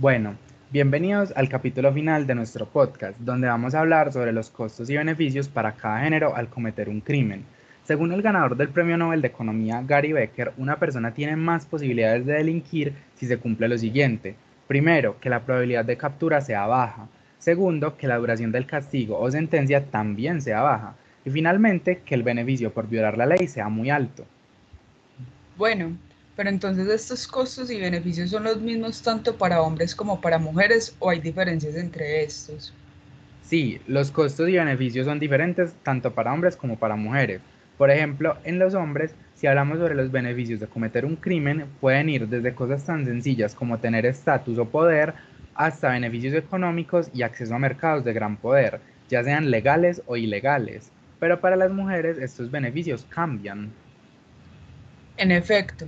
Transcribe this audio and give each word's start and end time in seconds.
Bueno, 0.00 0.36
bienvenidos 0.70 1.30
al 1.36 1.50
capítulo 1.50 1.92
final 1.92 2.26
de 2.26 2.34
nuestro 2.34 2.64
podcast, 2.64 3.18
donde 3.18 3.48
vamos 3.48 3.74
a 3.74 3.80
hablar 3.80 4.14
sobre 4.14 4.32
los 4.32 4.48
costos 4.48 4.88
y 4.88 4.96
beneficios 4.96 5.50
para 5.50 5.72
cada 5.72 6.00
género 6.00 6.34
al 6.34 6.48
cometer 6.48 6.88
un 6.88 7.02
crimen. 7.02 7.44
Según 7.84 8.10
el 8.12 8.22
ganador 8.22 8.56
del 8.56 8.70
Premio 8.70 8.96
Nobel 8.96 9.20
de 9.20 9.28
Economía, 9.28 9.84
Gary 9.86 10.14
Becker, 10.14 10.54
una 10.56 10.78
persona 10.78 11.12
tiene 11.12 11.36
más 11.36 11.66
posibilidades 11.66 12.24
de 12.24 12.32
delinquir 12.32 12.94
si 13.14 13.26
se 13.26 13.36
cumple 13.36 13.68
lo 13.68 13.76
siguiente. 13.76 14.36
Primero, 14.66 15.20
que 15.20 15.28
la 15.28 15.40
probabilidad 15.40 15.84
de 15.84 15.98
captura 15.98 16.40
sea 16.40 16.64
baja. 16.64 17.06
Segundo, 17.38 17.98
que 17.98 18.06
la 18.06 18.16
duración 18.16 18.52
del 18.52 18.64
castigo 18.64 19.20
o 19.20 19.30
sentencia 19.30 19.84
también 19.84 20.40
sea 20.40 20.62
baja. 20.62 20.94
Y 21.26 21.30
finalmente, 21.30 22.00
que 22.06 22.14
el 22.14 22.22
beneficio 22.22 22.72
por 22.72 22.88
violar 22.88 23.18
la 23.18 23.26
ley 23.26 23.46
sea 23.48 23.68
muy 23.68 23.90
alto. 23.90 24.24
Bueno, 25.58 25.92
pero 26.40 26.48
entonces 26.48 26.88
estos 26.88 27.26
costos 27.28 27.70
y 27.70 27.78
beneficios 27.78 28.30
son 28.30 28.44
los 28.44 28.62
mismos 28.62 29.02
tanto 29.02 29.36
para 29.36 29.60
hombres 29.60 29.94
como 29.94 30.22
para 30.22 30.38
mujeres 30.38 30.96
o 30.98 31.10
hay 31.10 31.20
diferencias 31.20 31.74
entre 31.74 32.22
estos? 32.22 32.72
Sí, 33.42 33.78
los 33.86 34.10
costos 34.10 34.48
y 34.48 34.54
beneficios 34.56 35.04
son 35.04 35.20
diferentes 35.20 35.74
tanto 35.82 36.14
para 36.14 36.32
hombres 36.32 36.56
como 36.56 36.78
para 36.78 36.96
mujeres. 36.96 37.42
Por 37.76 37.90
ejemplo, 37.90 38.38
en 38.42 38.58
los 38.58 38.72
hombres, 38.72 39.14
si 39.34 39.48
hablamos 39.48 39.80
sobre 39.80 39.94
los 39.94 40.10
beneficios 40.10 40.58
de 40.60 40.66
cometer 40.66 41.04
un 41.04 41.16
crimen, 41.16 41.66
pueden 41.78 42.08
ir 42.08 42.26
desde 42.26 42.54
cosas 42.54 42.86
tan 42.86 43.04
sencillas 43.04 43.54
como 43.54 43.78
tener 43.78 44.06
estatus 44.06 44.56
o 44.58 44.64
poder 44.64 45.12
hasta 45.54 45.90
beneficios 45.90 46.32
económicos 46.32 47.10
y 47.12 47.20
acceso 47.20 47.54
a 47.54 47.58
mercados 47.58 48.02
de 48.02 48.14
gran 48.14 48.38
poder, 48.38 48.80
ya 49.10 49.22
sean 49.22 49.50
legales 49.50 50.00
o 50.06 50.16
ilegales. 50.16 50.90
Pero 51.18 51.38
para 51.38 51.56
las 51.56 51.70
mujeres 51.70 52.16
estos 52.16 52.50
beneficios 52.50 53.04
cambian. 53.10 53.70
En 55.18 55.32
efecto, 55.32 55.86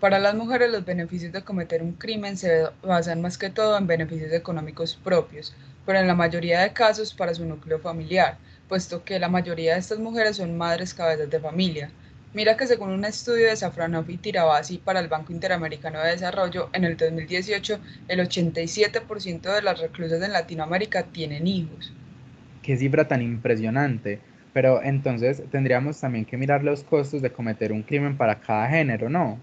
para 0.00 0.18
las 0.18 0.34
mujeres 0.34 0.70
los 0.70 0.84
beneficios 0.84 1.32
de 1.32 1.42
cometer 1.42 1.82
un 1.82 1.92
crimen 1.92 2.36
se 2.36 2.66
basan 2.82 3.22
más 3.22 3.38
que 3.38 3.50
todo 3.50 3.78
en 3.78 3.86
beneficios 3.86 4.32
económicos 4.32 4.96
propios, 5.02 5.54
pero 5.84 5.98
en 5.98 6.06
la 6.06 6.14
mayoría 6.14 6.60
de 6.60 6.72
casos 6.72 7.14
para 7.14 7.34
su 7.34 7.44
núcleo 7.44 7.78
familiar, 7.78 8.36
puesto 8.68 9.04
que 9.04 9.18
la 9.18 9.28
mayoría 9.28 9.74
de 9.74 9.80
estas 9.80 9.98
mujeres 9.98 10.36
son 10.36 10.56
madres 10.58 10.92
cabezas 10.92 11.30
de 11.30 11.40
familia. 11.40 11.90
Mira 12.34 12.56
que 12.56 12.66
según 12.66 12.90
un 12.90 13.04
estudio 13.04 13.46
de 13.46 13.56
Safranov 13.56 14.10
y 14.10 14.18
Tirabasi 14.18 14.78
para 14.78 15.00
el 15.00 15.08
Banco 15.08 15.32
Interamericano 15.32 16.00
de 16.00 16.10
Desarrollo, 16.10 16.68
en 16.72 16.84
el 16.84 16.96
2018 16.96 17.78
el 18.08 18.20
87% 18.20 19.54
de 19.54 19.62
las 19.62 19.80
reclusas 19.80 20.22
en 20.22 20.32
Latinoamérica 20.32 21.04
tienen 21.04 21.46
hijos. 21.46 21.94
Qué 22.62 22.76
cifra 22.76 23.08
tan 23.08 23.22
impresionante. 23.22 24.20
Pero 24.52 24.82
entonces 24.82 25.42
tendríamos 25.50 26.00
también 26.00 26.24
que 26.24 26.38
mirar 26.38 26.64
los 26.64 26.82
costos 26.82 27.20
de 27.20 27.30
cometer 27.30 27.72
un 27.72 27.82
crimen 27.82 28.16
para 28.16 28.40
cada 28.40 28.66
género, 28.68 29.10
¿no? 29.10 29.38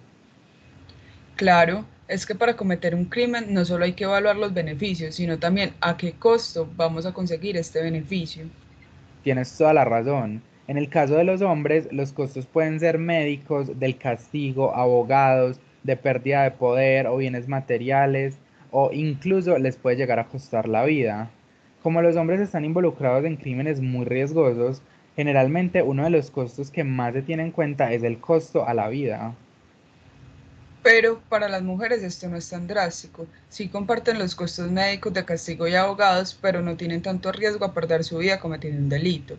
Claro, 1.35 1.85
es 2.07 2.25
que 2.25 2.35
para 2.35 2.55
cometer 2.55 2.93
un 2.93 3.05
crimen 3.05 3.53
no 3.53 3.65
solo 3.65 3.85
hay 3.85 3.93
que 3.93 4.03
evaluar 4.03 4.35
los 4.35 4.53
beneficios, 4.53 5.15
sino 5.15 5.39
también 5.39 5.73
a 5.81 5.97
qué 5.97 6.13
costo 6.13 6.69
vamos 6.75 7.05
a 7.05 7.13
conseguir 7.13 7.57
este 7.57 7.81
beneficio. 7.81 8.45
Tienes 9.23 9.57
toda 9.57 9.73
la 9.73 9.83
razón. 9.83 10.43
En 10.67 10.77
el 10.77 10.89
caso 10.89 11.15
de 11.15 11.23
los 11.23 11.41
hombres, 11.41 11.87
los 11.91 12.13
costos 12.13 12.45
pueden 12.45 12.79
ser 12.79 12.97
médicos, 12.99 13.79
del 13.79 13.97
castigo, 13.97 14.75
abogados, 14.75 15.59
de 15.83 15.97
pérdida 15.97 16.43
de 16.43 16.51
poder 16.51 17.07
o 17.07 17.17
bienes 17.17 17.47
materiales, 17.47 18.37
o 18.71 18.91
incluso 18.93 19.57
les 19.57 19.75
puede 19.75 19.97
llegar 19.97 20.19
a 20.19 20.27
costar 20.27 20.67
la 20.67 20.85
vida. 20.85 21.31
Como 21.81 22.01
los 22.01 22.15
hombres 22.15 22.39
están 22.41 22.63
involucrados 22.63 23.25
en 23.25 23.37
crímenes 23.37 23.81
muy 23.81 24.05
riesgosos, 24.05 24.81
generalmente 25.15 25.81
uno 25.81 26.03
de 26.03 26.09
los 26.11 26.31
costos 26.31 26.71
que 26.71 26.83
más 26.83 27.13
se 27.13 27.21
tiene 27.23 27.43
en 27.43 27.51
cuenta 27.51 27.91
es 27.91 28.03
el 28.03 28.19
costo 28.19 28.67
a 28.67 28.73
la 28.73 28.87
vida. 28.87 29.35
Pero 30.83 31.21
para 31.29 31.47
las 31.47 31.63
mujeres 31.63 32.03
esto 32.03 32.27
no 32.27 32.35
es 32.35 32.49
tan 32.49 32.67
drástico. 32.67 33.25
Sí 33.47 33.69
comparten 33.69 34.19
los 34.19 34.35
costos 34.35 34.69
médicos 34.69 35.13
de 35.13 35.23
castigo 35.23 35.65
y 35.67 35.75
abogados, 35.75 36.37
pero 36.39 36.61
no 36.61 36.75
tienen 36.75 37.01
tanto 37.01 37.31
riesgo 37.31 37.63
a 37.63 37.73
perder 37.73 38.03
su 38.03 38.17
vida 38.17 38.39
cometiendo 38.39 38.81
un 38.81 38.89
delito. 38.89 39.37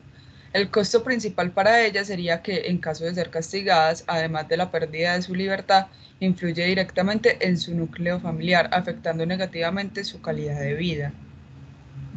El 0.54 0.70
costo 0.70 1.04
principal 1.04 1.50
para 1.50 1.84
ellas 1.84 2.06
sería 2.06 2.40
que, 2.40 2.68
en 2.68 2.78
caso 2.78 3.04
de 3.04 3.14
ser 3.14 3.28
castigadas, 3.28 4.04
además 4.06 4.48
de 4.48 4.56
la 4.56 4.70
pérdida 4.70 5.14
de 5.14 5.22
su 5.22 5.34
libertad, 5.34 5.88
influye 6.20 6.64
directamente 6.64 7.36
en 7.46 7.58
su 7.58 7.74
núcleo 7.74 8.20
familiar, 8.20 8.70
afectando 8.72 9.26
negativamente 9.26 10.04
su 10.04 10.22
calidad 10.22 10.60
de 10.60 10.74
vida. 10.74 11.12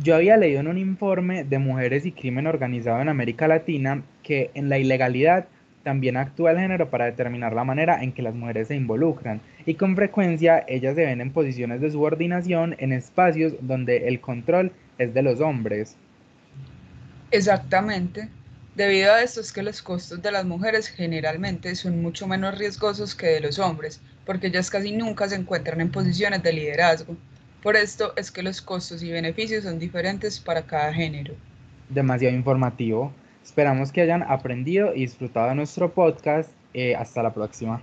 Yo 0.03 0.15
había 0.15 0.37
leído 0.37 0.59
en 0.59 0.67
un 0.67 0.77
informe 0.77 1.43
de 1.43 1.57
Mujeres 1.57 2.05
y 2.05 2.11
Crimen 2.11 2.45
Organizado 2.45 3.01
en 3.01 3.09
América 3.09 3.47
Latina 3.47 4.03
que 4.21 4.51
en 4.53 4.69
la 4.69 4.77
ilegalidad 4.77 5.47
también 5.87 6.17
actúa 6.17 6.51
el 6.51 6.59
género 6.59 6.89
para 6.89 7.05
determinar 7.05 7.53
la 7.53 7.63
manera 7.63 8.03
en 8.03 8.11
que 8.11 8.21
las 8.21 8.35
mujeres 8.35 8.67
se 8.67 8.75
involucran 8.75 9.39
y 9.65 9.75
con 9.75 9.95
frecuencia 9.95 10.65
ellas 10.67 10.95
se 10.95 11.05
ven 11.05 11.21
en 11.21 11.31
posiciones 11.31 11.79
de 11.79 11.89
subordinación 11.89 12.75
en 12.79 12.91
espacios 12.91 13.53
donde 13.61 14.09
el 14.09 14.19
control 14.19 14.73
es 14.97 15.13
de 15.13 15.21
los 15.21 15.39
hombres. 15.39 15.95
Exactamente. 17.31 18.27
Debido 18.75 19.13
a 19.13 19.23
esto 19.23 19.39
es 19.39 19.53
que 19.53 19.63
los 19.63 19.81
costos 19.81 20.21
de 20.21 20.29
las 20.29 20.43
mujeres 20.43 20.89
generalmente 20.89 21.73
son 21.73 22.01
mucho 22.01 22.27
menos 22.27 22.57
riesgosos 22.57 23.15
que 23.15 23.27
de 23.27 23.39
los 23.39 23.57
hombres, 23.57 24.01
porque 24.25 24.47
ellas 24.47 24.69
casi 24.69 24.91
nunca 24.91 25.29
se 25.29 25.35
encuentran 25.35 25.79
en 25.79 25.89
posiciones 25.89 26.43
de 26.43 26.51
liderazgo. 26.51 27.15
Por 27.63 27.77
esto 27.77 28.11
es 28.17 28.29
que 28.29 28.43
los 28.43 28.61
costos 28.61 29.01
y 29.03 29.09
beneficios 29.13 29.63
son 29.63 29.79
diferentes 29.79 30.37
para 30.37 30.63
cada 30.63 30.93
género. 30.93 31.33
Demasiado 31.87 32.35
informativo. 32.35 33.13
Esperamos 33.47 33.93
que 33.93 34.01
hayan 34.01 34.23
aprendido 34.23 34.93
y 34.93 34.99
disfrutado 34.99 35.47
de 35.47 35.55
nuestro 35.55 35.93
podcast. 35.93 36.49
Eh, 36.73 36.97
hasta 36.97 37.23
la 37.23 37.33
próxima. 37.33 37.81